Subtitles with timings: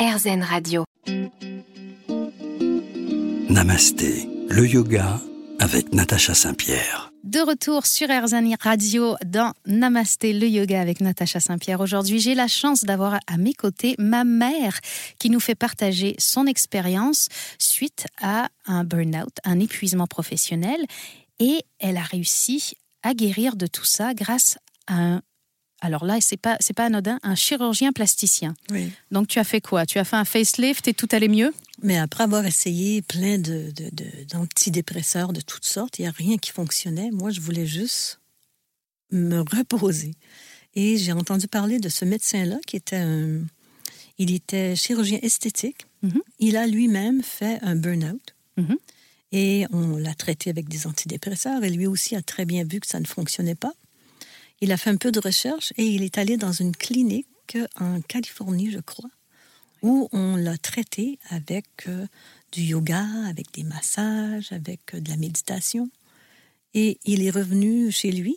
[0.00, 0.84] RZN Radio.
[3.50, 5.20] Namasté, le yoga
[5.58, 7.12] avec Natacha Saint-Pierre.
[7.22, 11.80] De retour sur RZN Radio dans Namasté, le yoga avec Natacha Saint-Pierre.
[11.80, 14.80] Aujourd'hui, j'ai la chance d'avoir à mes côtés ma mère
[15.18, 17.28] qui nous fait partager son expérience
[17.58, 20.82] suite à un burn-out, un épuisement professionnel.
[21.40, 22.72] Et elle a réussi
[23.02, 24.56] à guérir de tout ça grâce
[24.86, 25.22] à un
[25.80, 28.54] alors là, c'est pas c'est pas anodin, un chirurgien plasticien.
[28.70, 28.90] Oui.
[29.10, 29.86] Donc tu as fait quoi?
[29.86, 31.52] Tu as fait un facelift et tout allait mieux?
[31.82, 36.12] Mais après avoir essayé plein de, de- de- d'antidépresseurs de toutes sortes, il n'y a
[36.12, 37.10] rien qui fonctionnait.
[37.10, 38.20] Moi, je voulais juste
[39.10, 40.12] me reposer.
[40.74, 43.40] Et j'ai entendu parler de ce médecin-là qui était un...
[44.18, 45.86] Il était chirurgien esthétique.
[46.02, 46.20] Mhm.
[46.38, 48.34] Il a lui-même fait un burn-out.
[48.58, 48.76] Mhm.
[49.32, 51.64] Et on l'a traité avec des antidépresseurs.
[51.64, 53.72] Et lui aussi a très bien vu que ça ne fonctionnait pas.
[54.60, 57.26] Il a fait un peu de recherche et il est allé dans une clinique
[57.78, 59.10] en Californie, je crois,
[59.82, 62.06] où on l'a traité avec euh,
[62.52, 65.90] du yoga, avec des massages, avec euh, de la méditation.
[66.74, 68.36] Et il est revenu chez lui,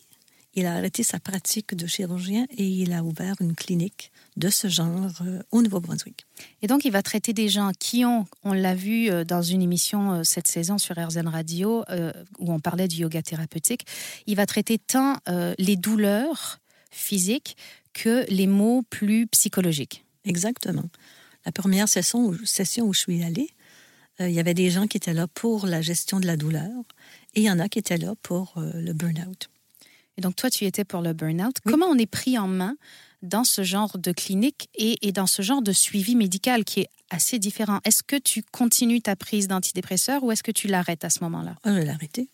[0.56, 4.68] il a arrêté sa pratique de chirurgien et il a ouvert une clinique de ce
[4.68, 6.26] genre euh, au Nouveau-Brunswick.
[6.62, 9.62] Et donc, il va traiter des gens qui ont, on l'a vu euh, dans une
[9.62, 13.86] émission euh, cette saison sur RZN Radio, euh, où on parlait du yoga thérapeutique,
[14.28, 16.60] il va traiter tant euh, les douleurs
[16.92, 17.58] physiques
[17.94, 20.06] que les maux plus psychologiques.
[20.26, 20.86] Exactement.
[21.46, 23.50] La première session où, session où je suis allée,
[24.20, 26.70] il y avait des gens qui étaient là pour la gestion de la douleur
[27.34, 29.50] et il y en a qui étaient là pour le burn-out.
[30.18, 31.56] Et donc, toi, tu étais pour le burn-out.
[31.66, 31.72] Oui.
[31.72, 32.76] Comment on est pris en main
[33.22, 36.90] dans ce genre de clinique et, et dans ce genre de suivi médical qui est
[37.10, 37.80] assez différent?
[37.86, 41.56] Est-ce que tu continues ta prise d'antidépresseurs ou est-ce que tu l'arrêtes à ce moment-là?
[41.66, 42.30] Je l'ai arrêté.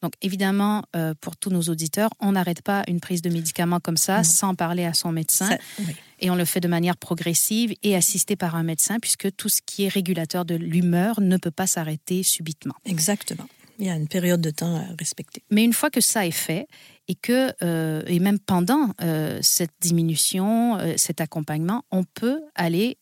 [0.00, 3.96] Donc évidemment, euh, pour tous nos auditeurs, on n'arrête pas une prise de médicaments comme
[3.96, 4.22] ça Non.
[4.22, 5.48] sans parler à son médecin.
[5.48, 5.96] Ça- oui.
[6.20, 9.60] Et on le fait de manière progressive et assisté par un médecin, puisque tout ce
[9.60, 12.74] qui est régulateur de l'humeur ne peut pas s'arrêter subitement.
[12.84, 13.48] Exactement.
[13.80, 15.42] Il y a une période de temps à respecter.
[15.50, 16.68] Mais une fois que ça est fait,
[17.08, 22.98] et que, euh, et même pendant euh, cette diminution, euh, cet accompagnement, on peut aller,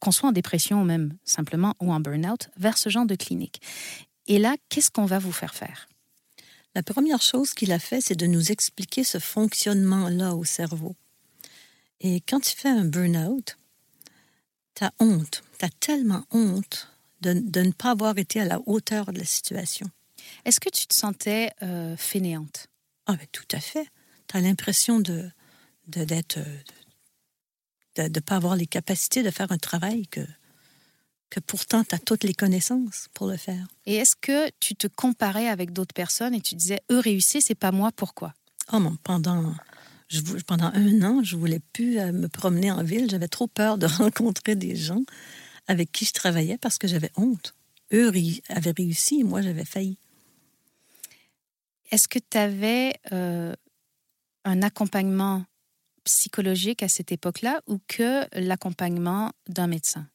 [0.00, 3.60] qu'on soit en dépression ou même simplement ou en burn-out, vers ce genre de clinique.
[4.26, 5.88] Et là, qu'est-ce qu'on va vous faire faire?
[6.74, 10.94] La première chose qu'il a fait, c'est de nous expliquer ce fonctionnement-là au cerveau.
[12.00, 13.56] Et quand tu fais un burn-out,
[14.74, 15.42] tu as honte.
[15.58, 16.88] Tu as tellement honte
[17.20, 19.88] de, de ne pas avoir été à la hauteur de la situation.
[20.44, 21.50] Est-ce que tu te sentais
[21.96, 22.68] fainéante?
[23.06, 23.86] Ah, ben, tout à fait.
[24.28, 25.30] Tu as l'impression de
[25.88, 26.58] de d'être euh,
[27.96, 30.20] de ne pas avoir les capacités de faire un travail que,
[31.30, 33.66] que pourtant tu as toutes les connaissances pour le faire.
[33.86, 37.54] Et est-ce que tu te comparais avec d'autres personnes et tu disais, eux réussissent, c'est
[37.54, 38.34] pas moi, pourquoi?
[38.72, 39.54] Oh, mon, pendant,
[40.08, 43.10] je, pendant un an, je voulais plus euh, me promener en ville.
[43.10, 45.02] J'avais trop peur de rencontrer des gens
[45.66, 47.54] avec qui je travaillais parce que j'avais honte.
[47.92, 48.10] Eux
[48.48, 49.98] avaient réussi et moi, j'avais failli.
[51.92, 53.54] Est-ce que tu avais euh,
[54.44, 55.44] un accompagnement
[56.04, 60.08] psychologique à cette époque-là ou que l'accompagnement d'un médecin?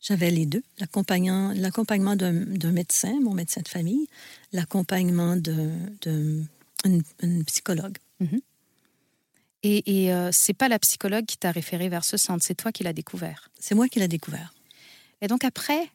[0.00, 4.06] J'avais les deux, l'accompagnement d'un médecin, mon médecin de famille,
[4.52, 6.44] l'accompagnement d'un- d'un-
[6.84, 7.96] une- une psychologue.
[9.64, 12.70] Et, et euh, c'est pas la psychologue qui t'a référé vers ce centre, c'est toi
[12.70, 13.50] qui l'as découvert?
[13.58, 14.54] C'est moi qui l'ai découvert.
[15.20, 15.90] Et donc après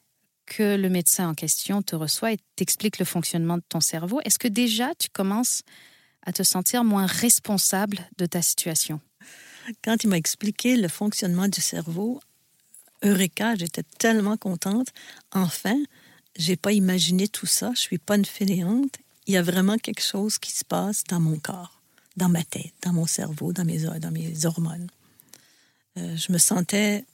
[0.46, 4.40] que le médecin en question te reçoit et t'explique le fonctionnement de ton cerveau, est-ce
[4.40, 5.62] que déjà tu commences
[6.26, 9.00] à te sentir moins responsable de ta situation?
[9.84, 12.22] Quand il m'a expliqué le fonctionnement du cerveau,
[13.03, 14.88] Eureka, j'étais tellement contente.
[15.32, 15.78] Enfin,
[16.38, 17.72] j'ai pas imaginé tout ça.
[17.76, 18.98] Je suis pas une fainéante.
[19.28, 21.82] Il y a vraiment quelque chose qui se passe dans mon corps,
[22.18, 24.90] dans ma tête, dans mon cerveau, dans mes, dans mes hormones.
[25.98, 27.06] Euh, je me sentais...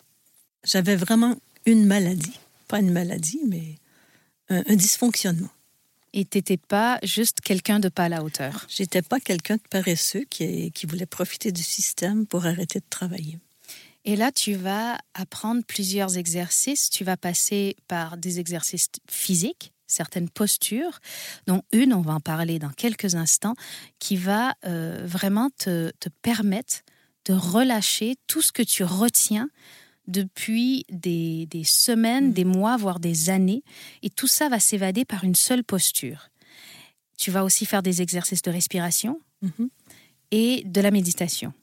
[0.64, 2.38] J'avais vraiment une maladie.
[2.70, 3.76] Pas une maladie, mais
[4.48, 5.52] un, un dysfonctionnement.
[6.14, 8.66] et t'étais pas juste quelqu'un de pas à la hauteur.
[8.70, 13.38] J'étais pas quelqu'un de paresseux qui, qui voulait profiter du système pour arrêter de travailler.
[14.06, 16.90] Et là, tu vas apprendre plusieurs exercices.
[16.90, 21.00] Tu vas passer par des exercices physiques, certaines postures,
[21.48, 23.56] dont une, on va en parler dans quelques instants,
[24.00, 26.78] qui va euh, vraiment te, te permettre
[27.26, 29.50] de relâcher tout ce que tu retiens
[30.10, 33.64] depuis des, des semaines, des mois, voire des années.
[34.04, 36.30] Et tout ça va s'évader par une seule posture.
[37.18, 39.70] Tu vas aussi faire des exercices de respiration Mhm.
[40.32, 41.54] et de la méditation.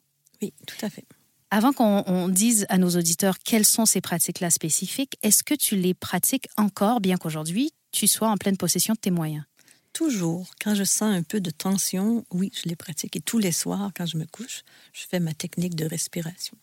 [0.40, 1.04] Oui, tout à fait.
[1.50, 5.76] Avant qu'on on dise à nos auditeurs quelles sont ces pratiques-là spécifiques, est-ce que tu
[5.76, 9.44] les pratiques encore, bien qu'aujourd'hui tu sois en pleine possession de tes moyens?
[9.92, 13.16] Toujours, quand je sens un peu de tension, oui, je les pratique.
[13.16, 16.56] Et tous les soirs, quand je me couche, je fais ma technique de respiration.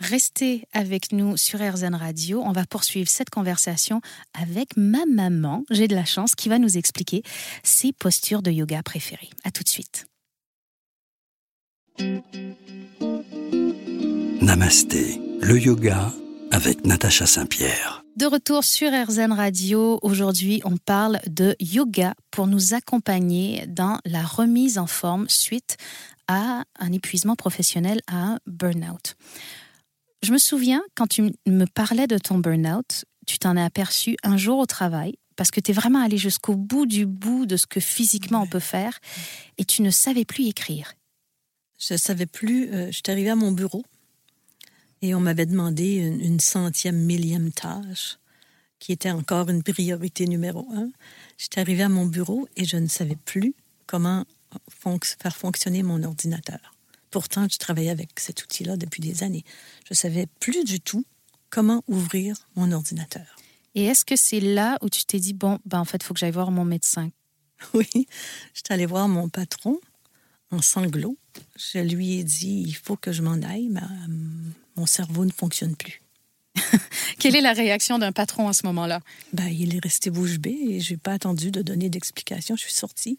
[0.00, 2.40] Restez avec nous sur RZN Radio.
[2.44, 4.00] On va poursuivre cette conversation
[4.32, 7.22] avec ma maman, j'ai de la chance, qui va nous expliquer
[7.64, 9.30] ses postures de yoga préférées.
[9.44, 10.06] À tout de suite.
[14.40, 16.12] Namasté, le yoga
[16.52, 18.04] avec Natacha Saint-Pierre.
[18.16, 24.22] De retour sur RZN Radio, aujourd'hui on parle de yoga pour nous accompagner dans la
[24.22, 25.76] remise en forme suite
[26.28, 29.16] à un épuisement professionnel, à un burn-out.
[30.22, 34.36] Je me souviens, quand tu me parlais de ton burn-out, tu t'en es aperçu un
[34.36, 37.66] jour au travail parce que tu es vraiment allé jusqu'au bout du bout de ce
[37.66, 38.98] que physiquement on peut faire
[39.58, 40.94] et tu ne savais plus écrire.
[41.78, 42.68] Je ne savais plus.
[42.72, 43.84] Euh, je suis arrivée à mon bureau
[45.00, 48.18] et on m'avait demandé une, une, centième, millième tâche
[48.80, 50.90] qui était encore une priorité numéro un.
[51.36, 53.54] J'étais arrivée à mon bureau et je ne savais plus
[53.86, 54.24] comment
[55.20, 56.74] faire fonctionner mon ordinateur.
[57.10, 59.44] Pourtant, je travaillais avec cet outil-là depuis des années.
[59.88, 61.04] Je savais plus du tout
[61.50, 63.36] comment ouvrir mon ordinateur.
[63.74, 66.14] Et est-ce que c'est là où tu t'es dit, bon, ben en fait, il faut
[66.14, 67.10] que j'aille voir mon médecin?
[67.74, 67.88] Oui,
[68.54, 69.80] j'étais allée voir mon patron
[70.52, 71.18] en sanglots.
[71.56, 74.14] Je lui ai dit, il faut que je m'en aille, mais euh,
[74.76, 76.00] mon cerveau ne fonctionne plus.
[77.18, 79.00] Quelle est la réaction d'un patron à ce moment-là?
[79.32, 82.56] Ben, il est resté bouche bée et je n'ai pas attendu de donner d'explication.
[82.56, 83.18] Je suis sortie.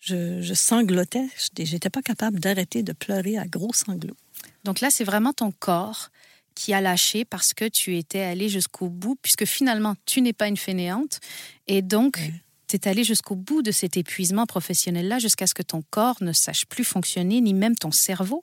[0.00, 1.28] Je, je sanglotais.
[1.56, 4.16] Je n'étais pas capable d'arrêter de pleurer à gros sanglots.
[4.64, 6.10] Donc là, c'est vraiment ton corps
[6.54, 10.48] qui a lâché parce que tu étais allé jusqu'au bout, puisque finalement, tu n'es pas
[10.48, 11.20] une fainéante.
[11.68, 12.18] Et donc,
[12.66, 16.32] tu es allé jusqu'au bout de cet épuisement professionnel-là, jusqu'à ce que ton corps ne
[16.32, 18.42] sache plus fonctionner, ni même ton cerveau.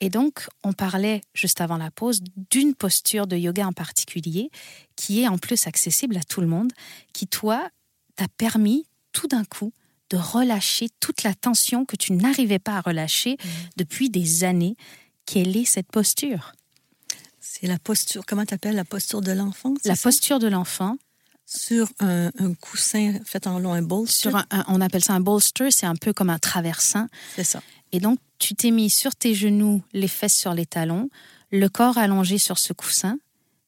[0.00, 2.20] Et donc, on parlait juste avant la pause
[2.50, 4.50] d'une posture de yoga en particulier,
[4.96, 6.72] qui est en plus accessible à tout le monde,
[7.12, 7.68] qui, toi,
[8.16, 9.72] t'a permis tout d'un coup
[10.10, 13.48] de relâcher toute la tension que tu n'arrivais pas à relâcher mmh.
[13.76, 14.76] depuis des années.
[15.24, 16.52] Quelle est cette posture?
[17.40, 20.96] C'est la posture, comment tu appelles la posture de l'enfant La posture de l'enfant.
[21.46, 22.30] Sur un,
[22.60, 24.30] coussin fait en long, un bolster.
[24.30, 27.08] Sur on appelle ça un bolster, c'est un peu comme un traversin.
[27.34, 27.60] C'est ça.
[27.90, 31.10] Et donc, tu t'es mis sur tes genoux, les fesses sur les talons,
[31.50, 33.18] le corps allongé sur ce coussin,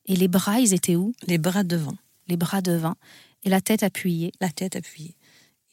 [0.07, 1.13] et les bras, ils étaient où?
[1.27, 1.97] Les bras devant.
[2.29, 2.95] Les bras devant,
[3.43, 4.33] et la tête appuyée.
[4.41, 5.17] La tête appuyée.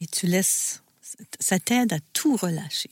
[0.02, 0.82] Et tu laisses,
[1.40, 2.92] ça t'aide à tout relâcher.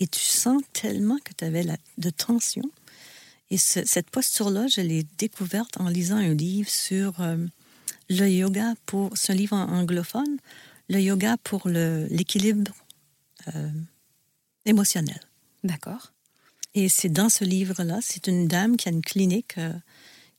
[0.00, 2.62] Et tu sens tellement que tu avais la, de tension.
[3.50, 7.36] Et cette posture-là, je l'ai découverte en lisant un livre sur euh,
[8.10, 10.38] le yoga pour, un livre anglophone,
[10.88, 12.72] le yoga pour l'équilibre
[13.54, 13.70] euh,
[14.66, 15.20] émotionnel.
[15.64, 16.12] D'accord.
[16.74, 19.72] Et c'est dans ce livre-là, c'est une dame qui a une clinique euh,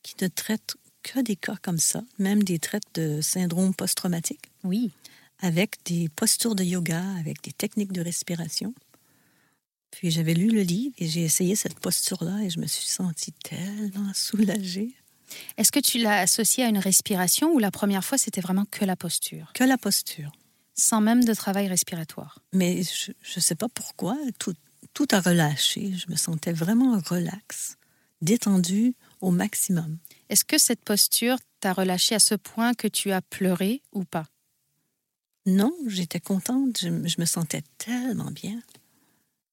[0.04, 4.52] qui ne traite que des cas comme ça, même des traites de syndrome post-traumatique.
[4.64, 4.92] Oui.
[5.42, 8.74] Avec des postures de yoga, avec des techniques de respiration.
[9.92, 13.32] Puis j'avais lu le livre et j'ai essayé cette posture-là et je me suis sentie
[13.44, 14.96] tellement soulagée.
[15.58, 18.86] Est-ce que tu l'as associé à une respiration ou la première fois c'était vraiment que
[18.86, 19.52] la posture?
[19.54, 20.32] Que la posture.
[20.76, 22.40] Sans même de travail respiratoire?
[22.54, 24.54] Mais je ne sais pas pourquoi, tout,
[24.94, 25.94] tout a relâché.
[25.94, 27.78] Je me sentais vraiment relax,
[28.22, 29.98] détendue au maximum.
[30.30, 34.28] Est-ce que cette posture t'a relâché à ce point que tu as pleuré ou pas?
[35.46, 36.80] Non, j'étais contente.
[36.82, 38.62] Je, me sentais tellement bien.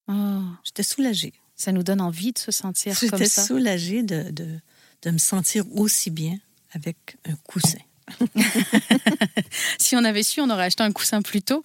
[0.08, 0.42] Oh.
[0.64, 1.32] J'étais soulagée.
[1.54, 3.16] Ça nous donne envie de se sentir comme ça.
[3.16, 4.58] J'étais soulagée de, de,
[5.02, 6.38] de me sentir aussi bien
[6.72, 7.78] avec un coussin.
[9.78, 11.62] si on avait su, on aurait acheté un coussin plus tôt.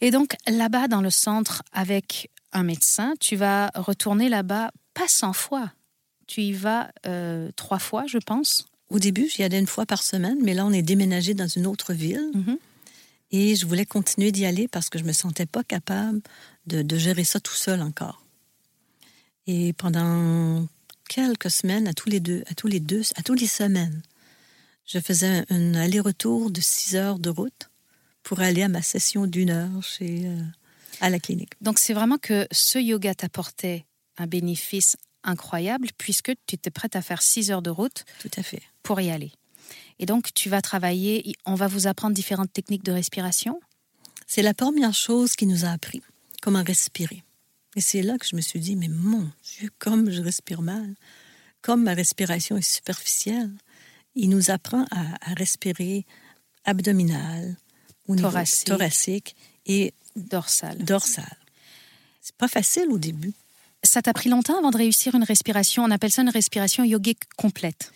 [0.00, 5.32] Et donc, là-bas, dans le centre, avec un médecin, tu vas retourner là-bas pas 100
[5.32, 5.72] fois.
[6.26, 8.66] Tu y vas euh, trois fois, je pense.
[8.90, 11.66] Au début, j'y allais une fois par semaine, mais là, on est déménagé dans une
[11.66, 12.30] autre ville.
[12.34, 12.56] Mm-hmm.
[13.32, 16.20] Et je voulais continuer d'y aller parce que je me sentais pas capable
[16.66, 18.22] de, de, gérer ça tout seul encore.
[19.46, 20.66] Et pendant
[21.08, 24.02] quelques semaines, à tous les deux, à tous les deux, à tous les semaines,
[24.86, 27.70] je faisais un aller-retour de six heures de route
[28.22, 30.40] pour aller à ma session d'une heure chez, euh,
[31.00, 31.52] à la clinique.
[31.60, 33.86] Donc c'est vraiment que ce yoga t'apportait
[34.18, 38.04] un bénéfice incroyable puisque tu étais prête à faire six heures de route.
[38.20, 38.62] Tout à fait.
[38.82, 39.32] Pour y aller.
[39.98, 43.60] Et donc tu vas travailler, on va vous apprendre différentes techniques de respiration.
[44.26, 46.02] C'est la première chose qui nous a appris,
[46.40, 47.22] comment respirer.
[47.76, 50.94] Et c'est là que je me suis dit, mais mon Dieu, comme je respire mal,
[51.62, 53.50] comme ma respiration est superficielle,
[54.14, 56.04] il nous apprend à, respirer
[56.64, 57.56] abdominal,
[58.08, 58.66] au thoracique.
[58.66, 59.36] thoracique
[59.66, 60.78] et dorsal.
[60.84, 61.36] Dorsal.
[62.20, 63.32] C'est pas facile au début.
[63.82, 65.82] Ça t'a pris longtemps avant de réussir une respiration?
[65.82, 67.92] On appelle ça une respiration yogique complète.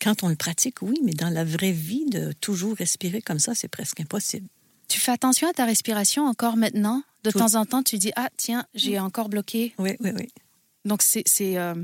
[0.00, 3.54] Quand on le pratique, oui, mais dans la vraie vie, de toujours respirer comme ça,
[3.54, 4.48] c'est presque impossible.
[4.88, 7.02] Tu fais attention à ta respiration encore maintenant?
[7.24, 9.74] De temps en temps, tu dis Ah, tiens, j'ai encore bloqué.
[9.78, 10.28] Oui, oui, oui.
[10.84, 11.24] Donc, c'est.
[11.58, 11.74] Euh,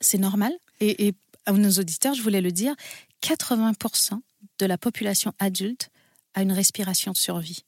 [0.00, 0.52] c'est normal.
[0.80, 1.14] Et, et
[1.46, 2.74] à nos auditeurs, je voulais le dire,
[3.22, 4.20] 80%
[4.58, 5.90] de la population adulte
[6.34, 7.64] a une respiration de survie.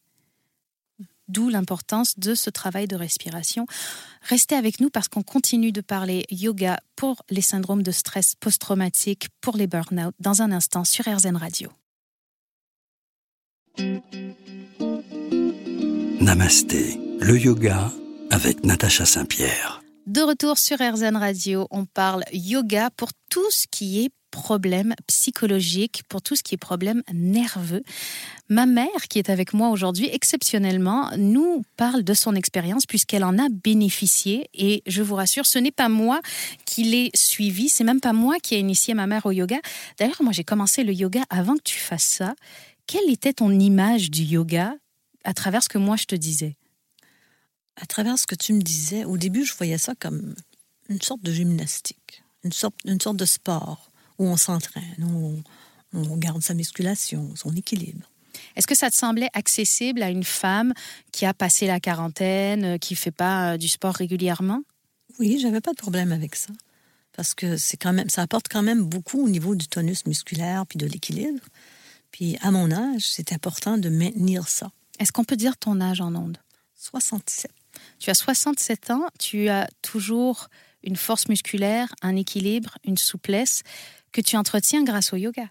[1.29, 3.67] D'où l'importance de ce travail de respiration.
[4.23, 9.29] Restez avec nous parce qu'on continue de parler yoga pour les syndromes de stress post-traumatique,
[9.41, 11.71] pour les burn-out, dans un instant sur RZN Radio.
[16.21, 17.91] Namasté, le yoga
[18.31, 19.83] avec Natacha Saint-Pierre.
[20.07, 26.03] De retour sur RZN Radio, on parle yoga pour tout ce qui est problème psychologique,
[26.09, 27.85] pour tout ce qui est problème nerveux.
[28.49, 33.39] Ma mère, qui est avec moi aujourd'hui, exceptionnellement, nous parle de son expérience puisqu'elle en
[33.39, 34.51] a bénéficié.
[34.53, 36.21] Et je vous rassure, ce n'est pas moi
[36.67, 39.61] qui l'ai suivi, c'est même pas moi qui ai initié ma mère au yoga.
[39.99, 42.35] D'ailleurs, moi, j'ai commencé le yoga avant que tu fasses ça.
[42.89, 44.75] Quelle était ton image du yoga
[45.23, 46.57] à travers ce que moi je te disais?
[47.81, 50.35] À travers ce que tu me disais, au début, je voyais ça comme
[50.89, 55.43] une sorte de gymnastique, une sorte, une sorte de sport où on s'entraîne, où
[55.93, 58.09] on, on garde sa musculation, son équilibre.
[58.57, 60.73] Est-ce que ça te semblait accessible à une femme
[61.13, 64.63] qui a passé la quarantaine, euh, qui fait pas euh, du sport régulièrement?
[65.19, 66.53] Oui, j'avais pas de problème avec ça.
[67.17, 70.67] Parce que c'est quand même, ça apporte quand même beaucoup au niveau du tonus musculaire
[70.67, 71.45] puis de l'équilibre.
[72.11, 74.71] Puis à mon âge, c'est important de maintenir ça.
[74.99, 76.39] Est-ce qu'on peut dire ton âge en ondes?
[76.77, 77.51] 67.
[77.99, 80.49] Tu as 67 ans, tu as toujours
[80.83, 83.63] une force musculaire, un équilibre, une souplesse
[84.15, 85.51] que tu entretiens grâce au yoga.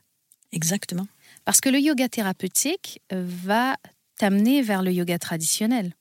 [0.51, 1.07] Exactement.
[1.45, 3.75] Parce que le yoga thérapeutique euh, va
[4.17, 5.93] t'amener vers le yoga traditionnel.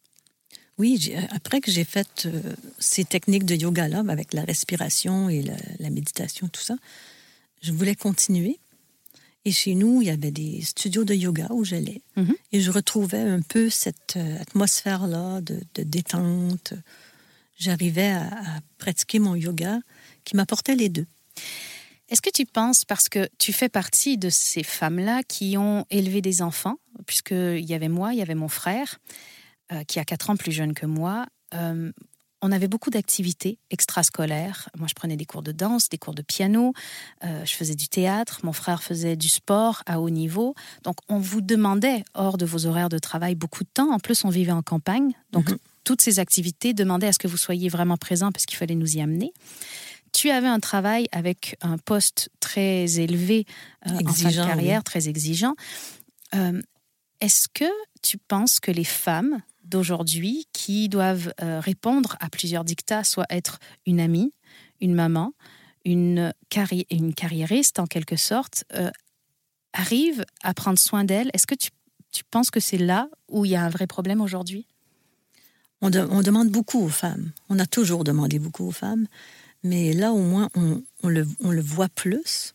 [0.79, 2.41] Oui, après que j'ai fait euh,
[2.79, 6.77] ces techniques de yoga-là, avec la respiration et la, la, méditation, tout ça,
[7.63, 8.59] je voulais continuer.
[9.45, 12.01] Et chez nous, il y avait des studios de yoga où j'allais.
[12.17, 12.37] Mm -hmm.
[12.53, 16.75] Et je retrouvais un peu cette euh, atmosphère-là de, de, détente.
[17.59, 18.25] J'arrivais à,
[18.57, 19.81] à, pratiquer mon yoga
[20.25, 21.07] qui m'apportait les deux.
[22.13, 26.21] Est-ce que tu penses, parce que tu fais partie de ces femmes-là qui ont élevé
[26.21, 26.77] des enfants,
[27.07, 28.99] puisqu'il y avait moi, il y avait mon frère,
[29.73, 31.91] euh, qui a 4 ans plus jeune que moi, euh,
[32.43, 34.69] on avait beaucoup d'activités extrascolaires.
[34.77, 36.75] Moi, je prenais des cours de danse, des cours de piano,
[37.25, 40.55] euh, je faisais du théâtre, mon frère faisait du sport à haut niveau.
[40.83, 43.91] Donc, on vous demandait, hors de vos horaires de travail, beaucoup de temps.
[43.91, 45.13] En plus, on vivait en campagne.
[45.31, 45.59] Donc, mm -hmm.
[45.85, 48.97] toutes ces activités demandaient à ce que vous soyez vraiment présent parce qu'il fallait nous
[48.99, 49.33] y amener.
[50.23, 53.45] Tu avais un travail avec un poste très élevé
[53.89, 54.85] euh, en fin de carrière, oui.
[54.85, 55.57] très exigeant.
[56.37, 56.63] Euh,
[57.21, 57.65] Est-ce que
[58.03, 63.59] tu penses que les femmes d'aujourd'hui qui doivent euh, répondre à plusieurs dictats, soit être
[63.85, 64.33] une amie,
[64.81, 65.33] une maman,
[65.85, 68.63] une, carri une carriériste en quelque sorte,
[69.73, 71.31] arrivent à prendre soin d'elles.
[71.35, 71.71] Est-ce que tu,
[72.13, 74.69] tu, penses que c'est là où il y a un vrai problème aujourd'hui?
[75.81, 77.33] On, de, on, demande beaucoup aux femmes.
[77.49, 79.09] On a toujours demandé beaucoup aux femmes.
[79.63, 82.55] Mais là, au moins, on, le, le voit plus.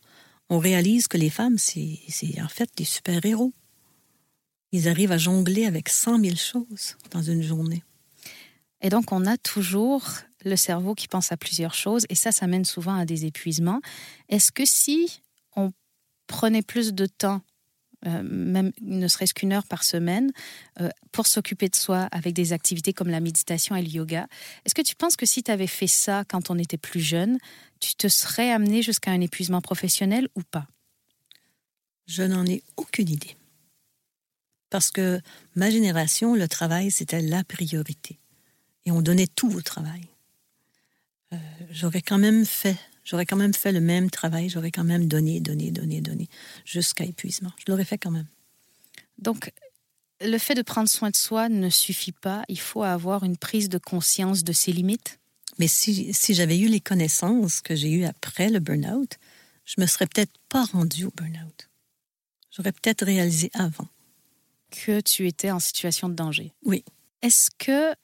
[0.50, 1.98] On réalise que les femmes, c'est
[2.42, 3.52] en fait des super-héros.
[4.72, 7.82] Ils arrivent à jongler avec 100 000 choses dans une journée.
[8.80, 10.04] Et donc, on a toujours
[10.44, 13.80] le cerveau qui pense à plusieurs choses, et ça, ça mène souvent à des épuisements.
[14.28, 15.20] Est-ce que si
[15.56, 15.72] on
[16.26, 17.40] prenait plus de temps,
[18.06, 20.32] euh, même ne serait-ce qu'une heure par semaine,
[20.80, 24.26] euh, pour s'occuper de soi avec des activités comme la méditation et le yoga,
[24.64, 27.38] est-ce que tu penses que si tu avais fait ça quand on était plus jeune,
[27.80, 30.66] tu te serais amené jusqu'à un épuisement professionnel ou pas?
[32.06, 33.36] Je n'en ai aucune idée
[34.70, 35.20] parce que
[35.54, 38.18] ma génération, le travail, c'était la priorité.
[38.84, 40.02] Et on donnait tout au travail.
[41.32, 41.36] Euh,
[41.70, 42.76] j'aurais quand même fait,
[43.08, 46.28] j'aurais quand même fait le même travail, j'aurais quand même donné, donné, donné, donné,
[46.64, 47.52] jusqu'à épuisement.
[47.58, 48.26] Je l'aurais fait quand même.
[49.16, 49.50] Donc,
[50.20, 52.44] le fait de prendre soin de soi ne suffit pas.
[52.48, 55.18] Il faut avoir une prise de conscience de ses limites.
[55.58, 59.16] Mais si, si j'avais eu les connaissances que j'ai eues après le burn-out,
[59.64, 61.68] je me serais peut-être pas rendue au burn-out.
[62.50, 63.88] J'aurais peut-être réalisé avant
[64.70, 66.52] que tu étais en situation de danger.
[66.64, 66.84] Oui.
[67.22, 67.94] Est-ce que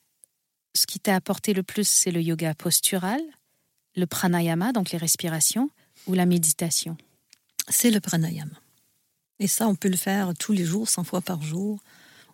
[0.75, 3.21] ce qui t'a apporté le plus, c'est le yoga postural,
[3.97, 5.71] le pranayama, donc les respirations,
[6.07, 6.97] ou la méditation?
[7.69, 8.61] C'est le pranayama.
[9.39, 11.81] Et ça, on peut le faire tous les jours, 100 fois par jour,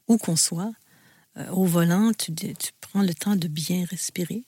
[0.09, 0.73] où qu'on soit.
[1.37, 2.33] Euh, au volant, tu,
[2.81, 4.45] prends le temps de bien respirer,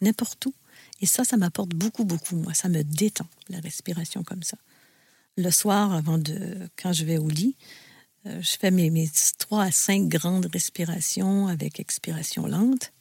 [0.00, 0.54] n'importe où.
[1.00, 2.36] Et ça, ça m'apporte beaucoup, beaucoup.
[2.36, 4.56] Moi, ça me détend, la respiration comme ça.
[5.36, 7.56] Le soir, avant de, quand je vais au lit,
[8.26, 9.08] euh, je fais mes, mes
[9.38, 12.92] 3 à 5 grandes respirations avec expiration lente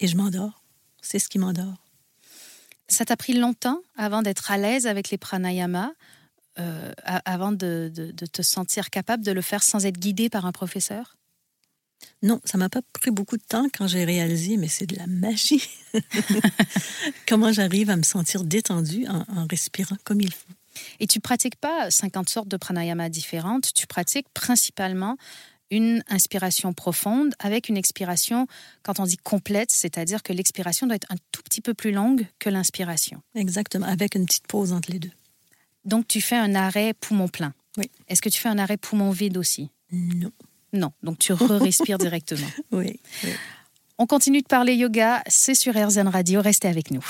[0.00, 0.62] et je m'endors.
[1.02, 1.85] C'est ce qui m'endort.
[2.88, 5.92] Ça t'a pris longtemps avant d'être à l'aise avec les pranayamas,
[6.58, 10.46] euh, avant de, de, de, te sentir capable de le faire sans être guidé par
[10.46, 11.16] un professeur?
[12.22, 15.06] Non, ça m'a pas pris beaucoup de temps quand j'ai réalisé, mais c'est de la
[15.06, 15.68] magie.
[17.28, 20.52] Comment j'arrive à me sentir détendue en, en, respirant comme il faut.
[21.00, 25.16] Et tu pratiques pas 50 sortes de pranayama différentes, tu pratiques principalement
[25.70, 28.46] une inspiration profonde avec une expiration,
[28.82, 32.26] quand on dit complète, c'est-à-dire que l'expiration doit être un tout petit peu plus longue
[32.38, 33.22] que l'inspiration.
[33.34, 35.10] Exactement, avec une petite pause entre les deux.
[35.84, 37.54] Donc tu fais un arrêt poumon plein.
[37.76, 37.90] Oui.
[38.08, 39.70] Est-ce que tu fais un arrêt poumon vide aussi?
[39.92, 40.32] Non.
[40.72, 42.46] Non, donc tu re-respires directement.
[42.72, 43.30] Oui, oui.
[43.98, 47.04] On continue de parler yoga, c'est sur RZN Radio, restez avec nous.